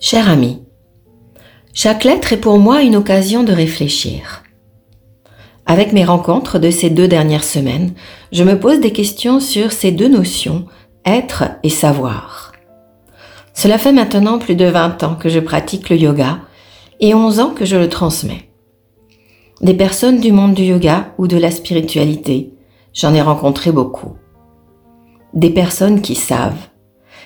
Cher 0.00 0.28
ami, 0.28 0.62
chaque 1.74 2.04
lettre 2.04 2.32
est 2.32 2.40
pour 2.40 2.60
moi 2.60 2.82
une 2.82 2.94
occasion 2.94 3.42
de 3.42 3.52
réfléchir. 3.52 4.44
Avec 5.66 5.92
mes 5.92 6.04
rencontres 6.04 6.60
de 6.60 6.70
ces 6.70 6.88
deux 6.88 7.08
dernières 7.08 7.42
semaines, 7.42 7.94
je 8.30 8.44
me 8.44 8.60
pose 8.60 8.78
des 8.78 8.92
questions 8.92 9.40
sur 9.40 9.72
ces 9.72 9.90
deux 9.90 10.06
notions, 10.06 10.66
être 11.04 11.44
et 11.64 11.68
savoir. 11.68 12.52
Cela 13.54 13.76
fait 13.76 13.92
maintenant 13.92 14.38
plus 14.38 14.54
de 14.54 14.66
20 14.66 15.02
ans 15.02 15.16
que 15.16 15.28
je 15.28 15.40
pratique 15.40 15.90
le 15.90 15.96
yoga 15.96 16.38
et 17.00 17.12
11 17.12 17.40
ans 17.40 17.50
que 17.50 17.64
je 17.64 17.76
le 17.76 17.88
transmets. 17.88 18.50
Des 19.62 19.74
personnes 19.74 20.20
du 20.20 20.30
monde 20.30 20.54
du 20.54 20.62
yoga 20.62 21.12
ou 21.18 21.26
de 21.26 21.36
la 21.36 21.50
spiritualité, 21.50 22.54
j'en 22.94 23.14
ai 23.14 23.20
rencontré 23.20 23.72
beaucoup. 23.72 24.14
Des 25.34 25.50
personnes 25.50 26.02
qui 26.02 26.14
savent, 26.14 26.68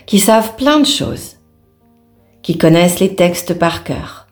qui 0.06 0.18
savent 0.18 0.56
plein 0.56 0.80
de 0.80 0.86
choses, 0.86 1.36
qui 2.42 2.58
connaissent 2.58 3.00
les 3.00 3.14
textes 3.14 3.58
par 3.58 3.84
cœur, 3.84 4.26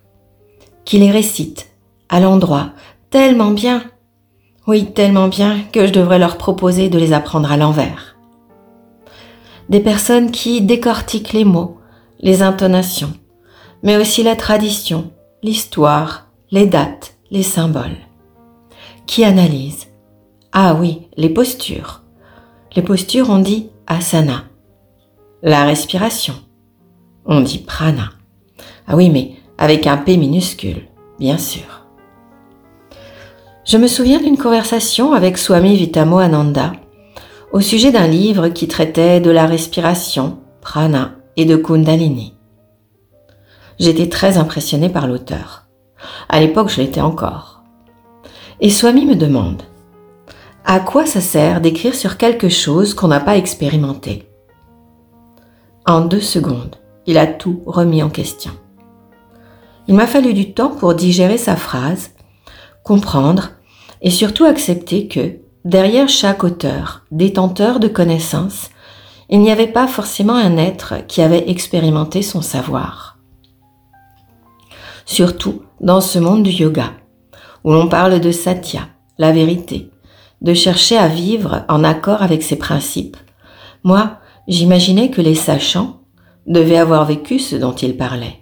qui 0.85 0.99
les 0.99 1.11
récitent 1.11 1.71
à 2.09 2.21
l'endroit 2.21 2.71
tellement 3.11 3.51
bien, 3.51 3.85
oui 4.67 4.93
tellement 4.93 5.29
bien 5.29 5.63
que 5.73 5.87
je 5.87 5.93
devrais 5.93 6.19
leur 6.19 6.37
proposer 6.37 6.89
de 6.89 6.99
les 6.99 7.13
apprendre 7.13 7.51
à 7.51 7.57
l'envers. 7.57 8.17
Des 9.69 9.81
personnes 9.81 10.31
qui 10.31 10.61
décortiquent 10.61 11.33
les 11.33 11.45
mots, 11.45 11.79
les 12.19 12.43
intonations, 12.43 13.13
mais 13.83 13.97
aussi 13.97 14.23
la 14.23 14.37
tradition, 14.37 15.11
l'histoire, 15.43 16.27
les 16.51 16.67
dates, 16.67 17.15
les 17.31 17.43
symboles. 17.43 17.97
Qui 19.07 19.25
analysent 19.25 19.89
Ah 20.53 20.75
oui, 20.75 21.09
les 21.17 21.31
postures. 21.31 22.03
Les 22.77 22.83
postures, 22.83 23.31
on 23.31 23.39
dit 23.39 23.71
asana. 23.87 24.45
La 25.43 25.65
respiration. 25.65 26.35
On 27.27 27.41
dit 27.41 27.59
prana. 27.59 28.11
Ah 28.87 28.97
oui, 28.97 29.11
mais 29.11 29.33
avec 29.59 29.87
un 29.87 29.97
P 29.97 30.17
minuscule, 30.17 30.89
bien 31.19 31.39
sûr. 31.39 31.87
Je 33.65 33.77
me 33.77 33.87
souviens 33.87 34.19
d'une 34.19 34.39
conversation 34.39 35.13
avec 35.13 35.39
Swami 35.39 35.77
Vitamo 35.77 36.19
Ananda 36.19 36.73
au 37.53 37.61
sujet 37.61 37.93
d'un 37.93 38.07
livre 38.07 38.49
qui 38.49 38.69
traitait 38.69 39.21
de 39.21 39.31
la 39.31 39.47
respiration, 39.47 40.39
prana, 40.61 41.13
et 41.37 41.45
de 41.45 41.57
Kundalini. 41.57 42.35
J'étais 43.79 44.09
très 44.09 44.37
impressionnée 44.37 44.89
par 44.89 45.07
l'auteur. 45.07 45.67
À 46.29 46.41
l'époque, 46.41 46.69
je 46.69 46.81
l'étais 46.81 47.01
encore. 47.01 47.63
Et 48.61 48.71
Swami 48.71 49.07
me 49.07 49.15
demande 49.15 49.63
À 50.65 50.81
quoi 50.81 51.07
ça 51.07 51.21
sert 51.21 51.61
d'écrire 51.61 51.95
sur 51.95 52.17
quelque 52.17 52.49
chose 52.49 52.95
qu'on 52.95 53.09
n'a 53.09 53.21
pas 53.21 53.37
expérimenté? 53.37 54.29
En 55.87 56.03
deux 56.03 56.21
secondes, 56.21 56.77
il 57.11 57.19
a 57.19 57.27
tout 57.27 57.65
remis 57.67 58.05
en 58.05 58.09
question. 58.09 58.53
Il 59.89 59.97
m'a 59.97 60.07
fallu 60.07 60.33
du 60.33 60.55
temps 60.55 60.71
pour 60.71 60.95
digérer 60.95 61.39
sa 61.39 61.57
phrase, 61.57 62.13
comprendre 62.85 63.51
et 64.01 64.11
surtout 64.11 64.45
accepter 64.45 65.09
que, 65.09 65.39
derrière 65.65 66.09
chaque 66.09 66.45
auteur, 66.45 67.03
détenteur 67.11 67.81
de 67.81 67.89
connaissances, 67.89 68.71
il 69.29 69.41
n'y 69.41 69.51
avait 69.51 69.67
pas 69.67 69.89
forcément 69.89 70.37
un 70.37 70.57
être 70.57 71.05
qui 71.09 71.21
avait 71.21 71.51
expérimenté 71.51 72.23
son 72.23 72.43
savoir. 72.43 73.19
Surtout 75.05 75.63
dans 75.81 76.01
ce 76.01 76.21
monde 76.21 76.45
du 76.45 76.51
yoga, 76.51 76.93
où 77.65 77.73
l'on 77.73 77.89
parle 77.89 78.21
de 78.21 78.31
satya, 78.31 78.83
la 79.19 79.33
vérité, 79.33 79.91
de 80.43 80.55
chercher 80.55 80.97
à 80.97 81.09
vivre 81.09 81.65
en 81.69 81.83
accord 81.83 82.23
avec 82.23 82.45
ses 82.45 82.57
principes, 82.57 83.17
moi, 83.83 84.19
j'imaginais 84.47 85.11
que 85.11 85.21
les 85.21 85.35
sachants 85.35 86.00
devaient 86.47 86.79
avoir 86.79 87.05
vécu 87.05 87.39
ce 87.39 87.57
dont 87.57 87.75
ils 87.75 87.97
parlaient. 87.97 88.41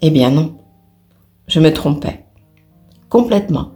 Eh 0.00 0.10
bien 0.10 0.30
non, 0.30 0.58
je 1.46 1.60
me 1.60 1.72
trompais. 1.72 2.24
Complètement. 3.08 3.72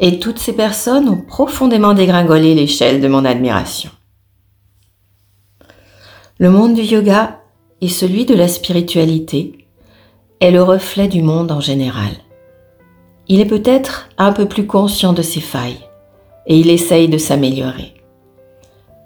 Et 0.00 0.18
toutes 0.18 0.38
ces 0.38 0.52
personnes 0.52 1.08
ont 1.08 1.20
profondément 1.20 1.94
dégringolé 1.94 2.54
l'échelle 2.54 3.00
de 3.00 3.08
mon 3.08 3.24
admiration. 3.24 3.90
Le 6.38 6.50
monde 6.50 6.74
du 6.74 6.82
yoga 6.82 7.40
et 7.80 7.88
celui 7.88 8.26
de 8.26 8.34
la 8.34 8.48
spiritualité 8.48 9.66
est 10.40 10.50
le 10.50 10.62
reflet 10.62 11.08
du 11.08 11.22
monde 11.22 11.50
en 11.50 11.60
général. 11.60 12.12
Il 13.28 13.40
est 13.40 13.46
peut-être 13.46 14.08
un 14.18 14.32
peu 14.32 14.46
plus 14.46 14.66
conscient 14.66 15.12
de 15.12 15.22
ses 15.22 15.40
failles 15.40 15.80
et 16.46 16.58
il 16.58 16.70
essaye 16.70 17.08
de 17.08 17.18
s'améliorer. 17.18 17.94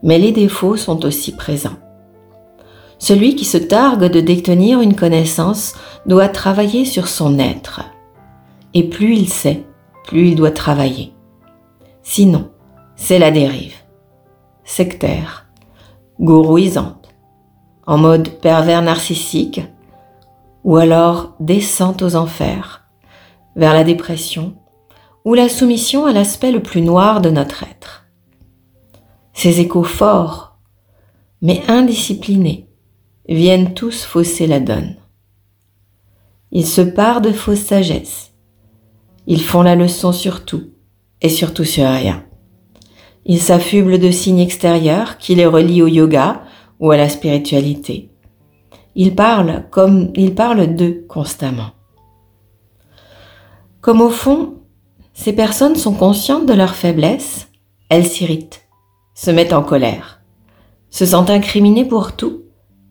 Mais 0.02 0.18
les 0.18 0.32
défauts 0.32 0.76
sont 0.76 1.04
aussi 1.04 1.34
présents. 1.34 1.81
Celui 3.02 3.34
qui 3.34 3.44
se 3.44 3.58
targue 3.58 4.04
de 4.04 4.20
détenir 4.20 4.80
une 4.80 4.94
connaissance 4.94 5.74
doit 6.06 6.28
travailler 6.28 6.84
sur 6.84 7.08
son 7.08 7.40
être. 7.40 7.80
Et 8.74 8.84
plus 8.88 9.16
il 9.16 9.28
sait, 9.28 9.64
plus 10.04 10.28
il 10.28 10.36
doit 10.36 10.52
travailler. 10.52 11.12
Sinon, 12.04 12.52
c'est 12.94 13.18
la 13.18 13.32
dérive. 13.32 13.74
Sectaire, 14.62 15.48
gourouisante, 16.20 17.12
en 17.88 17.98
mode 17.98 18.28
pervers 18.38 18.82
narcissique, 18.82 19.62
ou 20.62 20.76
alors 20.76 21.34
descente 21.40 22.02
aux 22.02 22.14
enfers, 22.14 22.84
vers 23.56 23.72
la 23.74 23.82
dépression, 23.82 24.54
ou 25.24 25.34
la 25.34 25.48
soumission 25.48 26.06
à 26.06 26.12
l'aspect 26.12 26.52
le 26.52 26.62
plus 26.62 26.82
noir 26.82 27.20
de 27.20 27.30
notre 27.30 27.64
être. 27.64 28.04
Ces 29.32 29.58
échos 29.58 29.82
forts, 29.82 30.56
mais 31.40 31.62
indisciplinés, 31.66 32.68
viennent 33.28 33.74
tous 33.74 34.04
fausser 34.04 34.46
la 34.46 34.60
donne. 34.60 34.96
Ils 36.50 36.66
se 36.66 36.80
parent 36.80 37.20
de 37.20 37.32
fausse 37.32 37.60
sagesse. 37.60 38.32
Ils 39.26 39.42
font 39.42 39.62
la 39.62 39.76
leçon 39.76 40.12
sur 40.12 40.44
tout, 40.44 40.70
et 41.20 41.28
surtout 41.28 41.64
sur 41.64 41.88
rien. 41.88 42.24
Ils 43.24 43.40
s'affublent 43.40 43.98
de 43.98 44.10
signes 44.10 44.40
extérieurs 44.40 45.16
qui 45.18 45.34
les 45.34 45.46
relient 45.46 45.82
au 45.82 45.86
yoga 45.86 46.42
ou 46.80 46.90
à 46.90 46.96
la 46.96 47.08
spiritualité. 47.08 48.10
Ils 48.94 49.14
parlent 49.14 49.64
comme 49.70 50.12
ils 50.16 50.34
parlent 50.34 50.74
d'eux 50.74 51.06
constamment. 51.08 51.70
Comme 53.80 54.00
au 54.00 54.10
fond, 54.10 54.54
ces 55.14 55.32
personnes 55.32 55.76
sont 55.76 55.94
conscientes 55.94 56.46
de 56.46 56.52
leur 56.52 56.74
faiblesse, 56.74 57.48
elles 57.88 58.06
s'irritent, 58.06 58.62
se 59.14 59.30
mettent 59.30 59.52
en 59.52 59.62
colère, 59.62 60.20
se 60.90 61.06
sentent 61.06 61.30
incriminées 61.30 61.84
pour 61.84 62.12
tout 62.12 62.41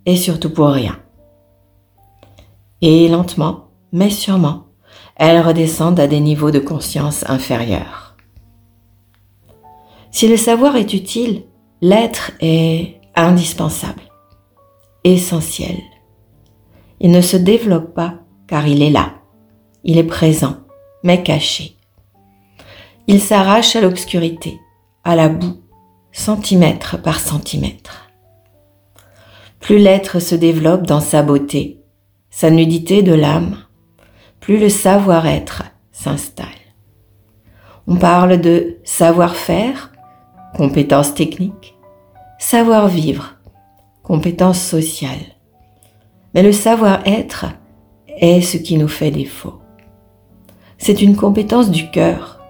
et 0.05 0.15
surtout 0.15 0.49
pour 0.49 0.69
rien. 0.69 0.97
Et 2.81 3.07
lentement, 3.07 3.67
mais 3.91 4.09
sûrement, 4.09 4.65
elles 5.15 5.41
redescendent 5.41 5.99
à 5.99 6.07
des 6.07 6.19
niveaux 6.19 6.51
de 6.51 6.59
conscience 6.59 7.23
inférieurs. 7.29 8.15
Si 10.11 10.27
le 10.27 10.37
savoir 10.37 10.75
est 10.75 10.93
utile, 10.93 11.43
l'être 11.81 12.31
est 12.41 12.99
indispensable, 13.15 14.01
essentiel. 15.03 15.77
Il 16.99 17.11
ne 17.11 17.21
se 17.21 17.37
développe 17.37 17.93
pas 17.93 18.15
car 18.47 18.67
il 18.67 18.81
est 18.81 18.89
là, 18.89 19.13
il 19.83 19.97
est 19.97 20.03
présent, 20.03 20.57
mais 21.03 21.23
caché. 21.23 21.77
Il 23.07 23.19
s'arrache 23.19 23.75
à 23.75 23.81
l'obscurité, 23.81 24.59
à 25.03 25.15
la 25.15 25.29
boue, 25.29 25.61
centimètre 26.11 27.01
par 27.01 27.19
centimètre. 27.19 28.10
Plus 29.61 29.77
l'être 29.77 30.19
se 30.19 30.35
développe 30.35 30.87
dans 30.87 30.99
sa 30.99 31.21
beauté, 31.21 31.79
sa 32.31 32.49
nudité 32.49 33.03
de 33.03 33.13
l'âme, 33.13 33.57
plus 34.39 34.59
le 34.59 34.69
savoir-être 34.69 35.63
s'installe. 35.91 36.47
On 37.87 37.95
parle 37.95 38.41
de 38.41 38.77
savoir-faire, 38.83 39.91
compétences 40.55 41.13
techniques, 41.13 41.77
savoir-vivre, 42.39 43.35
compétence 44.01 44.59
sociale. 44.59 45.37
Mais 46.33 46.41
le 46.41 46.51
savoir-être 46.51 47.45
est 48.07 48.41
ce 48.41 48.57
qui 48.57 48.77
nous 48.77 48.87
fait 48.87 49.11
défaut. 49.11 49.61
C'est 50.79 51.03
une 51.03 51.15
compétence 51.15 51.69
du 51.69 51.91
cœur, 51.91 52.41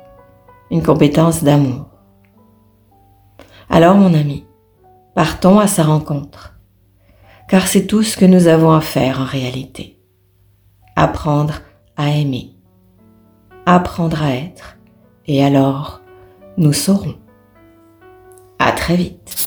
une 0.69 0.81
compétence 0.81 1.44
d'amour. 1.44 1.88
Alors 3.69 3.95
mon 3.95 4.13
ami, 4.13 4.45
partons 5.13 5.59
à 5.59 5.68
sa 5.68 5.83
rencontre, 5.83 6.50
car 7.51 7.68
c'est 7.68 7.86
tout 7.86 8.01
ce 8.01 8.15
que 8.15 8.24
nous 8.24 8.48
avons 8.48 8.71
à 8.71 8.80
faire 8.80 9.19
en 9.19 9.25
réalité. 9.25 10.00
Apprendre 10.95 11.56
à 11.98 12.09
aimer, 12.12 12.51
apprendre 13.65 14.24
à 14.24 14.33
être, 14.33 14.77
et 15.27 15.44
alors 15.44 16.00
nous 16.56 16.71
saurons. 16.71 17.15
À 18.57 18.71
très 18.71 18.95
vite. 18.95 19.40